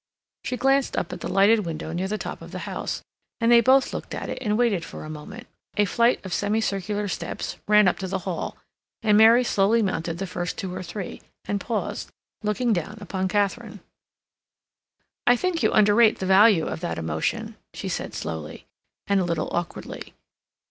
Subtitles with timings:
[0.43, 3.03] She glanced up at the lighted window near the top of the house,
[3.39, 5.45] and they both looked at it and waited for a moment.
[5.77, 8.57] A flight of semicircular steps ran up to the hall,
[9.03, 12.09] and Mary slowly mounted the first two or three, and paused,
[12.41, 13.79] looking down upon Katharine.
[15.27, 18.65] "I think you underrate the value of that emotion," she said slowly,
[19.05, 20.15] and a little awkwardly.